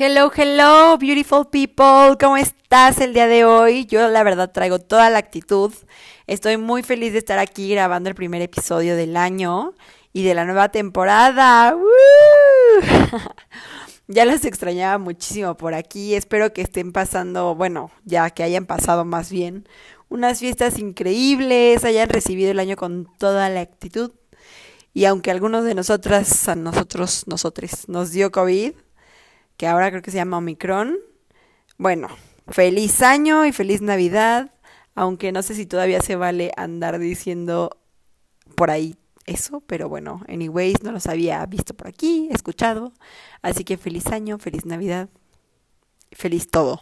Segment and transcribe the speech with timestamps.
[0.00, 2.16] Hello, hello, beautiful people.
[2.20, 3.84] ¿Cómo estás el día de hoy?
[3.86, 5.74] Yo la verdad traigo toda la actitud.
[6.28, 9.74] Estoy muy feliz de estar aquí grabando el primer episodio del año
[10.12, 11.76] y de la nueva temporada.
[14.06, 16.14] ya los extrañaba muchísimo por aquí.
[16.14, 19.68] Espero que estén pasando, bueno, ya que hayan pasado más bien
[20.08, 24.12] unas fiestas increíbles, hayan recibido el año con toda la actitud.
[24.94, 28.74] Y aunque algunos de nosotras, a nosotros, nosotros, nos dio COVID,
[29.58, 30.96] que ahora creo que se llama Omicron.
[31.76, 32.08] Bueno,
[32.48, 34.50] feliz año y feliz Navidad,
[34.94, 37.76] aunque no sé si todavía se vale andar diciendo
[38.54, 42.94] por ahí eso, pero bueno, anyways, no los había visto por aquí, escuchado,
[43.42, 45.10] así que feliz año, feliz Navidad,
[46.12, 46.80] feliz todo.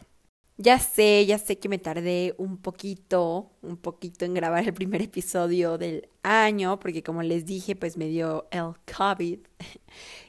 [0.58, 5.02] Ya sé, ya sé que me tardé un poquito, un poquito en grabar el primer
[5.02, 9.40] episodio del año, porque como les dije, pues me dio el COVID.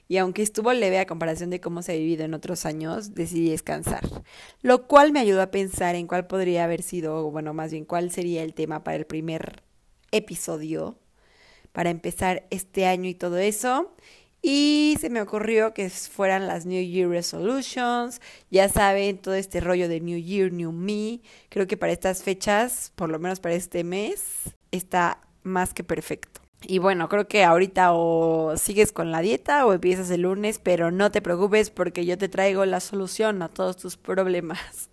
[0.09, 3.49] Y aunque estuvo leve a comparación de cómo se ha vivido en otros años, decidí
[3.49, 4.07] descansar.
[4.61, 8.09] Lo cual me ayudó a pensar en cuál podría haber sido, bueno, más bien cuál
[8.09, 9.63] sería el tema para el primer
[10.11, 10.97] episodio,
[11.73, 13.93] para empezar este año y todo eso.
[14.41, 18.21] Y se me ocurrió que fueran las New Year Resolutions.
[18.49, 21.21] Ya saben, todo este rollo de New Year, New Me.
[21.49, 26.41] Creo que para estas fechas, por lo menos para este mes, está más que perfecto.
[26.63, 30.91] Y bueno, creo que ahorita o sigues con la dieta o empiezas el lunes, pero
[30.91, 34.89] no te preocupes porque yo te traigo la solución a todos tus problemas.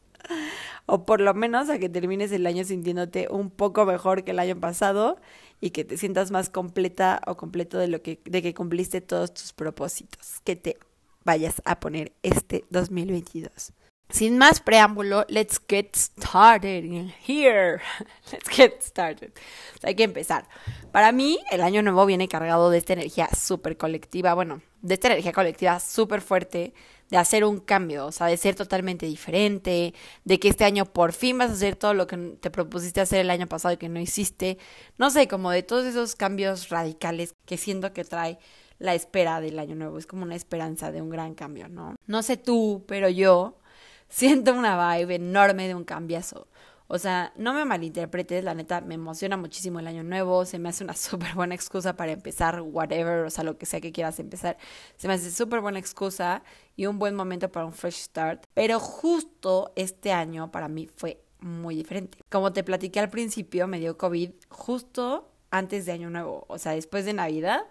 [0.87, 4.39] O por lo menos a que termines el año sintiéndote un poco mejor que el
[4.39, 5.19] año pasado
[5.61, 9.33] y que te sientas más completa o completo de lo que de que cumpliste todos
[9.33, 10.79] tus propósitos que te
[11.25, 13.73] vayas a poner este 2022.
[14.11, 16.85] Sin más preámbulo, let's get started
[17.27, 17.81] here.
[18.33, 19.33] Let's get started.
[19.83, 20.47] hay que empezar.
[20.93, 25.09] Para mí, el año nuevo viene cargado de esta energía súper colectiva, bueno, de esta
[25.09, 26.75] energía colectiva súper fuerte,
[27.11, 31.13] de hacer un cambio, o sea, de ser totalmente diferente, de que este año por
[31.13, 33.89] fin vas a hacer todo lo que te propusiste hacer el año pasado y que
[33.89, 34.59] no hiciste,
[34.99, 38.39] no sé, como de todos esos cambios radicales que siento que trae
[38.79, 41.97] la espera del año nuevo, es como una esperanza de un gran cambio, ¿no?
[42.07, 43.59] No sé tú, pero yo
[44.09, 46.49] siento una vibe enorme de un cambiazo.
[46.87, 50.69] O sea, no me malinterpretes, la neta, me emociona muchísimo el año nuevo, se me
[50.69, 54.21] hace una súper buena excusa para empezar whatever, o sea, lo que sea que quieras
[54.21, 54.59] empezar,
[54.97, 56.43] se me hace súper buena excusa
[56.77, 61.25] y un buen momento para un fresh start, pero justo este año para mí fue
[61.41, 62.19] muy diferente.
[62.31, 66.73] Como te platiqué al principio, me dio COVID justo antes de año nuevo, o sea,
[66.73, 67.63] después de Navidad,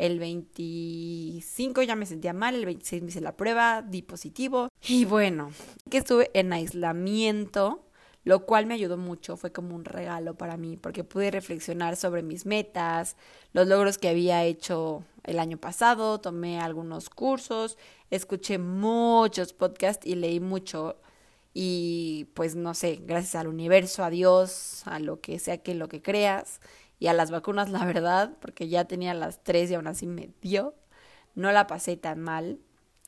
[0.00, 4.68] el 25 ya me sentía mal, el 26 me hice la prueba, di positivo.
[4.88, 5.50] Y bueno,
[5.90, 7.84] que estuve en aislamiento,
[8.24, 12.22] lo cual me ayudó mucho, fue como un regalo para mí, porque pude reflexionar sobre
[12.22, 13.16] mis metas,
[13.52, 17.76] los logros que había hecho el año pasado, tomé algunos cursos,
[18.08, 20.96] escuché muchos podcasts y leí mucho.
[21.52, 25.88] Y pues no sé, gracias al universo, a Dios, a lo que sea que lo
[25.88, 26.60] que creas,
[27.00, 30.30] y a las vacunas, la verdad, porque ya tenía las tres y aún así me
[30.42, 30.74] dio.
[31.34, 32.60] No la pasé tan mal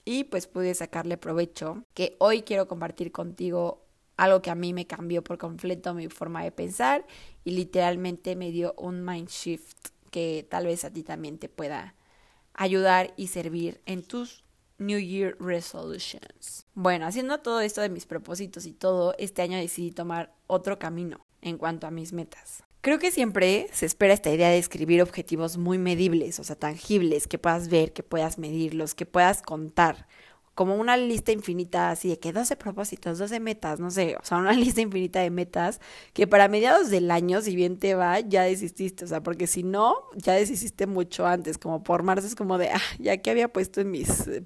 [0.04, 1.84] y pues pude sacarle provecho.
[1.94, 3.84] Que hoy quiero compartir contigo
[4.16, 7.06] algo que a mí me cambió por completo mi forma de pensar
[7.44, 11.94] y literalmente me dio un mind shift que tal vez a ti también te pueda
[12.54, 14.42] ayudar y servir en tus
[14.78, 16.66] New Year Resolutions.
[16.74, 21.26] Bueno, haciendo todo esto de mis propósitos y todo, este año decidí tomar otro camino
[21.42, 22.64] en cuanto a mis metas.
[22.82, 27.28] Creo que siempre se espera esta idea de escribir objetivos muy medibles, o sea, tangibles,
[27.28, 30.08] que puedas ver, que puedas medirlos, que puedas contar,
[30.56, 34.38] como una lista infinita así de que 12 propósitos, 12 metas, no sé, o sea,
[34.38, 35.80] una lista infinita de metas
[36.12, 39.62] que para mediados del año, si bien te va, ya desististe, o sea, porque si
[39.62, 43.52] no, ya desististe mucho antes, como por marzo es como de, ah, ya que había
[43.52, 44.44] puesto en mis eh,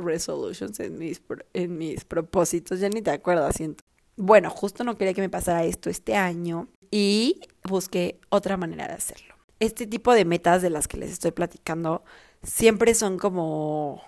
[0.00, 1.22] resolutions, en mis,
[1.54, 3.84] en mis propósitos, ya ni te acuerdas, siento.
[4.16, 8.94] Bueno, justo no quería que me pasara esto este año y busqué otra manera de
[8.94, 9.34] hacerlo.
[9.60, 12.02] Este tipo de metas de las que les estoy platicando
[12.42, 14.02] siempre son como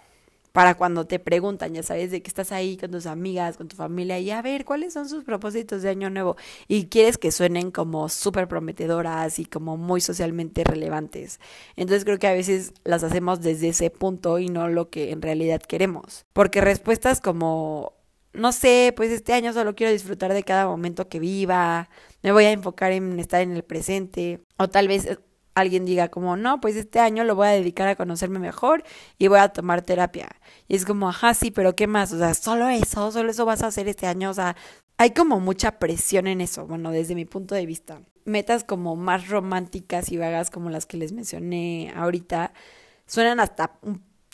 [0.52, 3.76] para cuando te preguntan, ya sabes, de que estás ahí con tus amigas, con tu
[3.76, 6.36] familia, y a ver, ¿cuáles son sus propósitos de año nuevo?
[6.66, 11.38] Y quieres que suenen como súper prometedoras y como muy socialmente relevantes.
[11.76, 15.22] Entonces creo que a veces las hacemos desde ese punto y no lo que en
[15.22, 16.24] realidad queremos.
[16.32, 17.92] Porque respuestas como,
[18.32, 21.88] no sé, pues este año solo quiero disfrutar de cada momento que viva,
[22.22, 24.40] me voy a enfocar en estar en el presente.
[24.56, 25.18] O tal vez eh,
[25.54, 28.84] alguien diga como, no, pues este año lo voy a dedicar a conocerme mejor
[29.18, 30.28] y voy a tomar terapia.
[30.68, 32.12] Y es como, ajá, sí, pero ¿qué más?
[32.12, 34.30] O sea, solo eso, solo eso vas a hacer este año.
[34.30, 34.56] O sea,
[34.96, 38.02] hay como mucha presión en eso, bueno, desde mi punto de vista.
[38.24, 42.52] Metas como más románticas y vagas como las que les mencioné ahorita,
[43.06, 43.78] suenan hasta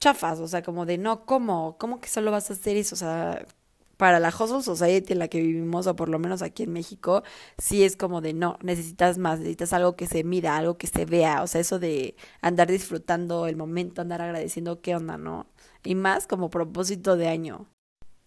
[0.00, 1.76] chafas, o sea, como de no, ¿cómo?
[1.78, 2.94] ¿Cómo que solo vas a hacer eso?
[2.94, 3.46] O sea,
[3.96, 7.22] para la Hustle Society en la que vivimos, o por lo menos aquí en México,
[7.58, 11.04] sí es como de no, necesitas más, necesitas algo que se mida, algo que se
[11.04, 15.46] vea, o sea, eso de andar disfrutando el momento, andar agradeciendo qué onda, ¿no?
[15.84, 17.68] Y más como propósito de año.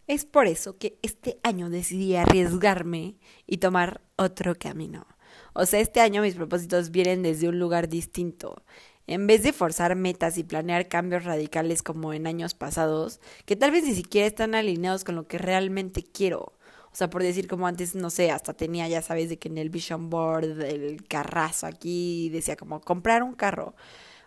[0.07, 5.05] Es por eso que este año decidí arriesgarme y tomar otro camino.
[5.53, 8.63] O sea, este año mis propósitos vienen desde un lugar distinto.
[9.07, 13.71] En vez de forzar metas y planear cambios radicales como en años pasados, que tal
[13.71, 16.53] vez ni siquiera están alineados con lo que realmente quiero.
[16.91, 19.57] O sea, por decir como antes, no sé, hasta tenía, ya sabes, de que en
[19.59, 23.75] el vision board, el carrazo aquí, decía como comprar un carro,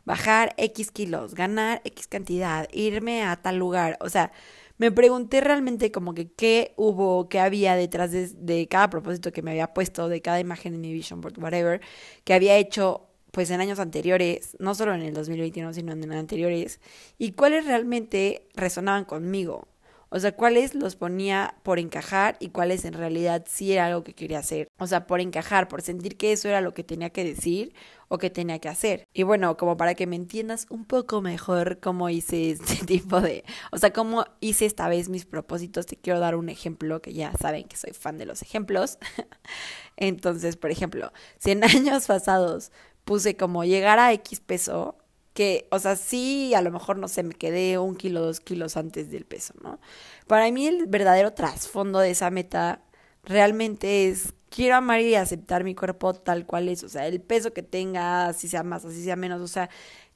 [0.05, 3.99] bajar X kilos, ganar X cantidad, irme a tal lugar.
[4.01, 4.33] O sea,
[4.79, 9.43] me pregunté realmente como que qué hubo, qué había detrás de, de cada propósito que
[9.43, 11.81] me había puesto, de cada imagen en mi vision board, whatever,
[12.25, 16.81] que había hecho pues en años anteriores, no solo en el 2021, sino en anteriores,
[17.19, 19.69] y cuáles realmente resonaban conmigo.
[20.13, 24.13] O sea, cuáles los ponía por encajar y cuáles en realidad sí era algo que
[24.13, 24.67] quería hacer.
[24.79, 27.75] O sea, por encajar, por sentir que eso era lo que tenía que decir
[28.09, 29.07] o que tenía que hacer.
[29.15, 33.45] Y bueno, como para que me entiendas un poco mejor cómo hice este tipo de...
[33.71, 37.33] O sea, cómo hice esta vez mis propósitos, te quiero dar un ejemplo que ya
[37.41, 38.99] saben que soy fan de los ejemplos.
[39.97, 42.73] Entonces, por ejemplo, si en años pasados
[43.11, 44.97] puse como llegar a X peso,
[45.35, 48.77] que, o sea, sí, a lo mejor, no sé, me quedé un kilo, dos kilos
[48.77, 49.81] antes del peso, ¿no?
[50.29, 52.85] Para mí el verdadero trasfondo de esa meta
[53.25, 57.53] realmente es, quiero amar y aceptar mi cuerpo tal cual es, o sea, el peso
[57.53, 59.71] que tenga, así sea más, así sea menos, o sea,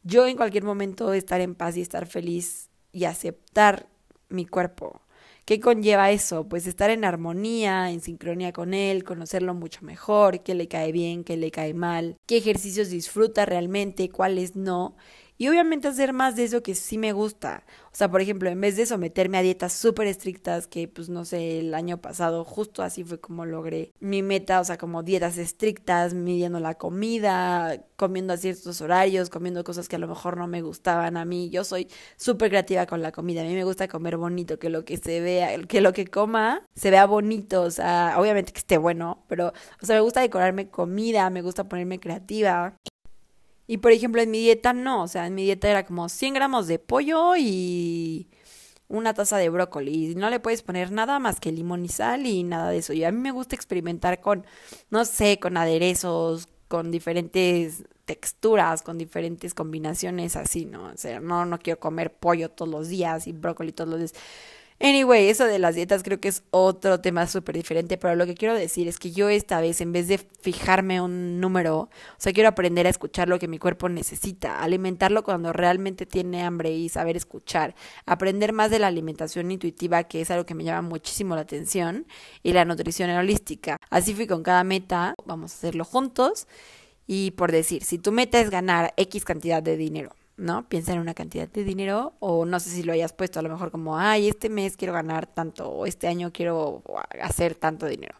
[0.05, 3.89] yo en cualquier momento estar en paz y estar feliz y aceptar
[4.29, 5.01] mi cuerpo.
[5.45, 6.49] ¿Qué conlleva eso?
[6.49, 11.23] Pues estar en armonía, en sincronía con él, conocerlo mucho mejor, qué le cae bien,
[11.23, 14.97] qué le cae mal, qué ejercicios disfruta realmente, cuáles no,
[15.37, 17.65] y obviamente hacer más de eso que sí me gusta.
[17.93, 21.25] O sea, por ejemplo, en vez de someterme a dietas súper estrictas, que pues no
[21.25, 25.39] sé, el año pasado justo así fue como logré mi meta, o sea, como dietas
[25.39, 30.47] estrictas, midiendo la comida, comiendo a ciertos horarios, comiendo cosas que a lo mejor no
[30.47, 31.51] me gustaban a mí.
[31.51, 34.85] Yo soy súper creativa con la comida, a mí me gusta comer bonito, que lo
[34.85, 38.79] que se vea, que lo que coma se vea bonito, o sea, obviamente que esté
[38.79, 39.53] bueno, pero,
[39.83, 42.77] o sea, me gusta decorarme comida, me gusta ponerme creativa.
[43.67, 46.35] Y por ejemplo, en mi dieta no, o sea, en mi dieta era como 100
[46.35, 48.29] gramos de pollo y
[48.89, 50.13] una taza de brócoli.
[50.13, 52.93] Y no le puedes poner nada más que limón y sal y nada de eso.
[52.93, 54.45] Y a mí me gusta experimentar con,
[54.91, 60.87] no sé, con aderezos, con diferentes texturas, con diferentes combinaciones así, ¿no?
[60.87, 64.15] O sea, no, no quiero comer pollo todos los días y brócoli todos los días.
[64.81, 68.35] Anyway, eso de las dietas creo que es otro tema súper diferente, pero lo que
[68.35, 72.33] quiero decir es que yo esta vez, en vez de fijarme un número, o sea,
[72.33, 76.89] quiero aprender a escuchar lo que mi cuerpo necesita, alimentarlo cuando realmente tiene hambre y
[76.89, 77.75] saber escuchar,
[78.05, 82.07] aprender más de la alimentación intuitiva, que es algo que me llama muchísimo la atención,
[82.43, 83.79] y la nutrición holística.
[83.91, 86.49] Así fui con cada meta, vamos a hacerlo juntos,
[87.07, 90.69] y por decir, si tu meta es ganar X cantidad de dinero, ¿no?
[90.69, 93.49] Piensa en una cantidad de dinero o no sé si lo hayas puesto a lo
[93.49, 96.83] mejor como, ay, este mes quiero ganar tanto o este año quiero
[97.23, 98.17] hacer tanto dinero.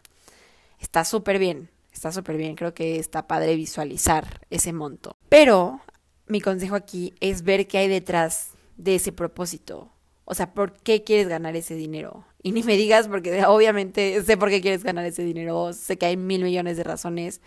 [0.79, 5.17] Está súper bien, está súper bien, creo que está padre visualizar ese monto.
[5.29, 5.81] Pero
[6.27, 9.89] mi consejo aquí es ver qué hay detrás de ese propósito.
[10.25, 12.25] O sea, ¿por qué quieres ganar ese dinero?
[12.41, 16.07] Y ni me digas porque obviamente sé por qué quieres ganar ese dinero, sé que
[16.07, 17.41] hay mil millones de razones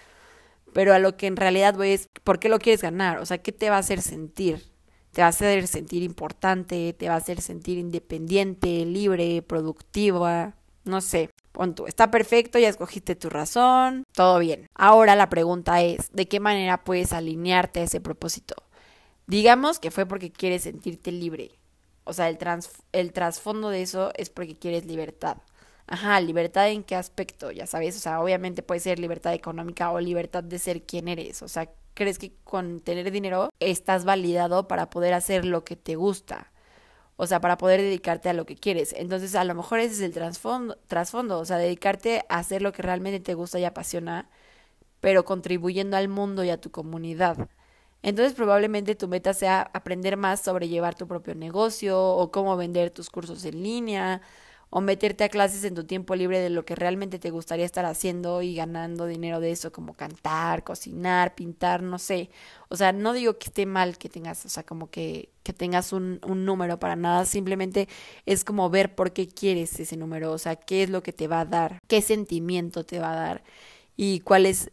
[0.72, 3.18] pero a lo que en realidad voy es, ¿por qué lo quieres ganar?
[3.18, 4.64] O sea, ¿qué te va a hacer sentir?
[5.12, 11.00] Te va a hacer sentir importante, te va a hacer sentir independiente, libre, productiva, no
[11.00, 11.30] sé.
[11.52, 14.66] Pon tú, está perfecto, ya escogiste tu razón, todo bien.
[14.74, 18.54] Ahora la pregunta es, ¿de qué manera puedes alinearte a ese propósito?
[19.26, 21.52] Digamos que fue porque quieres sentirte libre.
[22.04, 22.38] O sea, el,
[22.92, 25.38] el trasfondo de eso es porque quieres libertad.
[25.90, 29.98] Ajá, libertad en qué aspecto, ya sabes, o sea, obviamente puede ser libertad económica o
[30.00, 34.90] libertad de ser quien eres, o sea, crees que con tener dinero estás validado para
[34.90, 36.52] poder hacer lo que te gusta,
[37.16, 38.94] o sea, para poder dedicarte a lo que quieres.
[38.98, 42.82] Entonces, a lo mejor ese es el trasfondo, o sea, dedicarte a hacer lo que
[42.82, 44.28] realmente te gusta y apasiona,
[45.00, 47.48] pero contribuyendo al mundo y a tu comunidad.
[48.02, 52.90] Entonces probablemente tu meta sea aprender más sobre llevar tu propio negocio o cómo vender
[52.90, 54.22] tus cursos en línea
[54.70, 57.84] o meterte a clases en tu tiempo libre de lo que realmente te gustaría estar
[57.86, 62.30] haciendo y ganando dinero de eso, como cantar, cocinar, pintar, no sé.
[62.68, 65.92] O sea, no digo que esté mal que tengas, o sea, como que, que tengas
[65.92, 67.88] un, un número para nada, simplemente
[68.26, 71.28] es como ver por qué quieres ese número, o sea, qué es lo que te
[71.28, 73.44] va a dar, qué sentimiento te va a dar.
[73.96, 74.70] y cuál es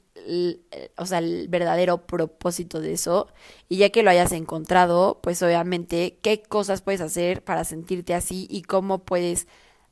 [0.97, 3.27] o sea, el verdadero propósito de eso.
[3.69, 8.47] Y ya que lo hayas encontrado, pues obviamente qué cosas puedes hacer para sentirte así
[8.49, 9.47] y cómo puedes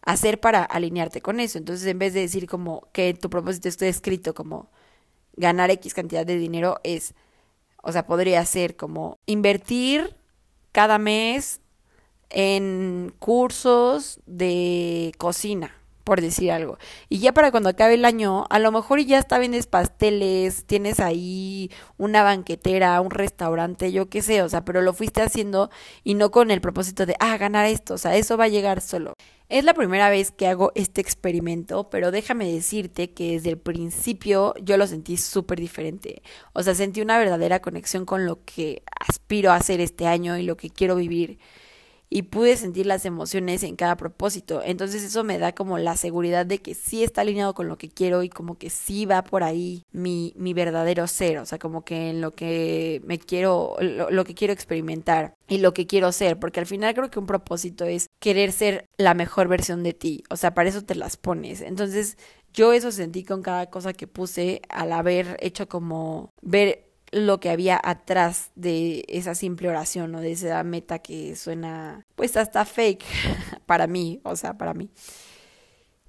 [0.05, 1.57] hacer para alinearte con eso.
[1.57, 4.69] Entonces, en vez de decir como que tu propósito esté escrito como
[5.35, 7.15] ganar X cantidad de dinero, es,
[7.81, 10.15] o sea, podría ser como invertir
[10.71, 11.61] cada mes
[12.29, 16.77] en cursos de cocina por decir algo.
[17.09, 20.99] Y ya para cuando acabe el año, a lo mejor ya está vendes pasteles, tienes
[20.99, 25.69] ahí una banquetera, un restaurante, yo qué sé, o sea, pero lo fuiste haciendo
[26.03, 28.81] y no con el propósito de, ah, ganar esto, o sea, eso va a llegar
[28.81, 29.13] solo.
[29.49, 34.55] Es la primera vez que hago este experimento, pero déjame decirte que desde el principio
[34.61, 36.23] yo lo sentí súper diferente.
[36.53, 40.43] O sea, sentí una verdadera conexión con lo que aspiro a hacer este año y
[40.43, 41.37] lo que quiero vivir
[42.09, 44.61] y pude sentir las emociones en cada propósito.
[44.63, 47.89] Entonces eso me da como la seguridad de que sí está alineado con lo que
[47.89, 51.83] quiero y como que sí va por ahí mi, mi verdadero ser, o sea, como
[51.83, 56.11] que en lo que me quiero, lo, lo que quiero experimentar y lo que quiero
[56.11, 59.93] ser, porque al final creo que un propósito es querer ser la mejor versión de
[59.93, 61.61] ti, o sea, para eso te las pones.
[61.61, 62.17] Entonces
[62.53, 67.49] yo eso sentí con cada cosa que puse al haber hecho como ver lo que
[67.49, 73.03] había atrás de esa simple oración o de esa meta que suena pues hasta fake
[73.65, 74.89] para mí, o sea, para mí.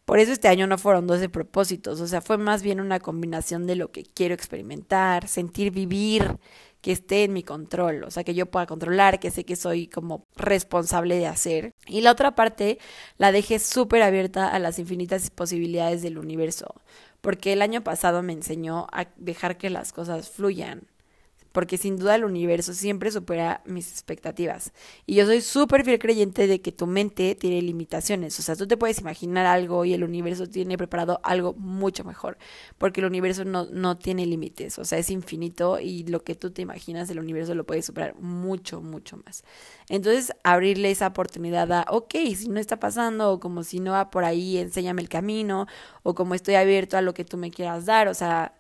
[0.04, 3.66] Por eso este año no fueron 12 propósitos, o sea, fue más bien una combinación
[3.66, 6.38] de lo que quiero experimentar, sentir vivir,
[6.82, 9.86] que esté en mi control, o sea, que yo pueda controlar, que sé que soy
[9.86, 11.72] como responsable de hacer.
[11.86, 12.78] Y la otra parte
[13.16, 16.74] la dejé súper abierta a las infinitas posibilidades del universo,
[17.22, 20.82] porque el año pasado me enseñó a dejar que las cosas fluyan,
[21.54, 24.72] porque sin duda el universo siempre supera mis expectativas.
[25.06, 28.36] Y yo soy súper fiel creyente de que tu mente tiene limitaciones.
[28.40, 32.38] O sea, tú te puedes imaginar algo y el universo tiene preparado algo mucho mejor,
[32.76, 36.50] porque el universo no, no tiene límites, o sea, es infinito y lo que tú
[36.50, 39.44] te imaginas el universo lo puede superar mucho, mucho más.
[39.88, 44.10] Entonces, abrirle esa oportunidad a, ok, si no está pasando, o como si no va
[44.10, 45.68] por ahí, enséñame el camino,
[46.02, 48.54] o como estoy abierto a lo que tú me quieras dar, o sea,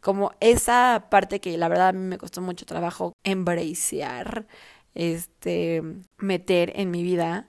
[0.00, 4.46] como esa parte que la verdad a mí me costó mucho trabajo embracear,
[4.94, 5.82] este,
[6.18, 7.48] meter en mi vida.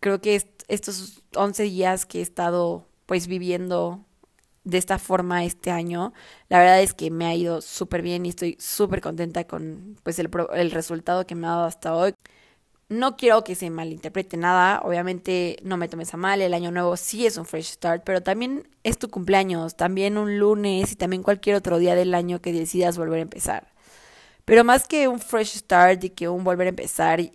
[0.00, 4.04] Creo que estos 11 días que he estado pues viviendo
[4.64, 6.12] de esta forma este año,
[6.48, 10.18] la verdad es que me ha ido súper bien y estoy súper contenta con pues
[10.18, 12.14] el, el resultado que me ha dado hasta hoy.
[12.88, 16.96] No quiero que se malinterprete nada, obviamente no me tomes a mal, el año nuevo
[16.96, 21.22] sí es un fresh start, pero también es tu cumpleaños, también un lunes y también
[21.22, 23.72] cualquier otro día del año que decidas volver a empezar.
[24.44, 27.32] Pero más que un fresh start y que un volver a empezar y,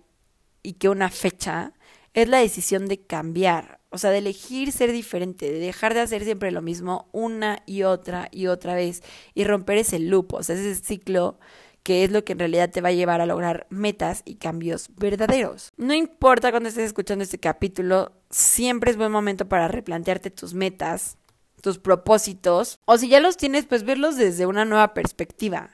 [0.78, 1.72] que una fecha,
[2.14, 6.22] es la decisión de cambiar, o sea, de elegir ser diferente, de dejar de hacer
[6.24, 9.02] siempre lo mismo una y otra y otra vez
[9.34, 11.38] y romper ese loop, o sea, ese ciclo
[11.82, 14.88] que es lo que en realidad te va a llevar a lograr metas y cambios
[14.96, 15.72] verdaderos.
[15.76, 21.16] No importa cuando estés escuchando este capítulo, siempre es buen momento para replantearte tus metas,
[21.60, 25.70] tus propósitos, o si ya los tienes, pues verlos desde una nueva perspectiva.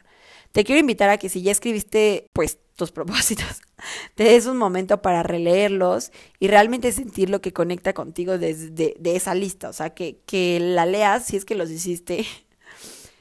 [0.53, 3.61] Te quiero invitar a que si ya escribiste, pues tus propósitos,
[4.15, 9.17] te des un momento para releerlos y realmente sentir lo que conecta contigo desde de
[9.17, 12.27] esa lista, o sea, que, que la leas si es que los hiciste.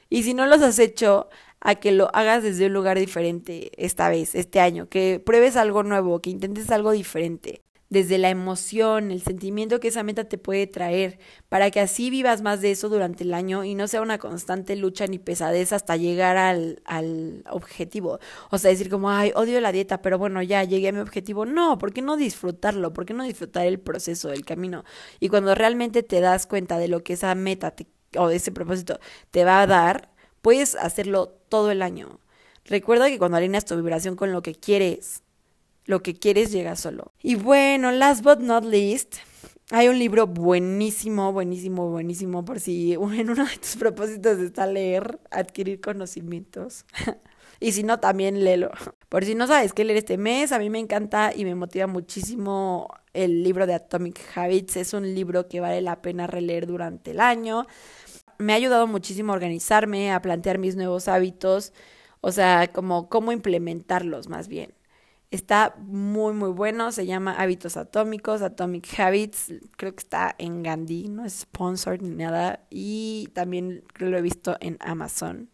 [0.08, 1.28] Y si no los has hecho,
[1.66, 5.82] a que lo hagas desde un lugar diferente esta vez, este año, que pruebes algo
[5.82, 10.68] nuevo, que intentes algo diferente, desde la emoción, el sentimiento que esa meta te puede
[10.68, 11.18] traer,
[11.48, 14.76] para que así vivas más de eso durante el año y no sea una constante
[14.76, 18.20] lucha ni pesadez hasta llegar al, al objetivo.
[18.52, 21.46] O sea, decir como, ay, odio la dieta, pero bueno, ya llegué a mi objetivo.
[21.46, 22.92] No, ¿por qué no disfrutarlo?
[22.92, 24.84] ¿Por qué no disfrutar el proceso, el camino?
[25.18, 29.00] Y cuando realmente te das cuenta de lo que esa meta te, o ese propósito
[29.32, 30.10] te va a dar,
[30.42, 32.20] puedes hacerlo todo el año.
[32.64, 35.22] Recuerda que cuando alineas tu vibración con lo que quieres,
[35.84, 37.12] lo que quieres llega solo.
[37.22, 39.16] Y bueno, last but not least,
[39.70, 45.20] hay un libro buenísimo, buenísimo, buenísimo, por si en uno de tus propósitos está leer,
[45.30, 46.84] adquirir conocimientos.
[47.60, 48.70] y si no, también léelo.
[49.08, 51.86] Por si no sabes qué leer este mes, a mí me encanta y me motiva
[51.86, 54.76] muchísimo el libro de Atomic Habits.
[54.76, 57.66] Es un libro que vale la pena releer durante el año
[58.38, 61.72] me ha ayudado muchísimo a organizarme, a plantear mis nuevos hábitos,
[62.20, 64.74] o sea, como cómo implementarlos más bien.
[65.30, 71.08] Está muy, muy bueno, se llama Hábitos Atómicos, Atomic Habits, creo que está en Gandhi,
[71.08, 75.50] no es sponsor ni nada, y también lo he visto en Amazon.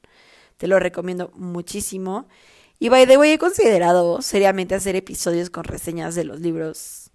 [0.59, 2.29] Te lo recomiendo muchísimo.
[2.79, 7.11] Y by the way, he considerado seriamente hacer episodios con reseñas de los libros,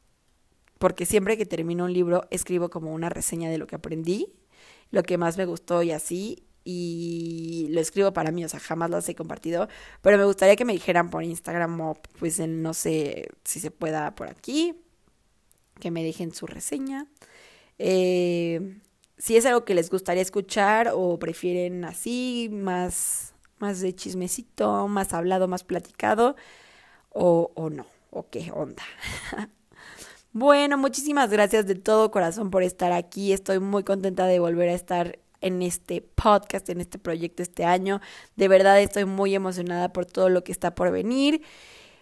[0.79, 4.33] porque siempre que termino un libro escribo como una reseña de lo que aprendí
[4.91, 6.43] lo que más me gustó y así.
[6.69, 9.69] y lo escribo para mí, o sea, jamás las he compartido,
[10.01, 14.15] pero me gustaría que me dijeran por Instagram o pues no sé si se pueda
[14.15, 14.75] por aquí,
[15.79, 17.07] que me dejen su reseña.
[17.79, 18.79] Eh,
[19.17, 25.13] si es algo que les gustaría escuchar o prefieren así, más, más de chismecito, más
[25.13, 26.35] hablado, más platicado,
[27.09, 28.83] o, o no, o qué onda.
[30.33, 33.33] bueno, muchísimas gracias de todo corazón por estar aquí.
[33.33, 38.01] Estoy muy contenta de volver a estar en este podcast, en este proyecto este año.
[38.35, 41.41] De verdad estoy muy emocionada por todo lo que está por venir.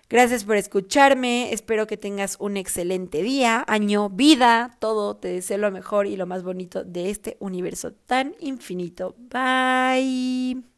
[0.08, 5.72] Gracias por escucharme, espero que tengas un excelente día, año, vida, todo, te deseo lo
[5.72, 9.16] mejor y lo más bonito de este universo tan infinito.
[9.18, 10.75] Bye.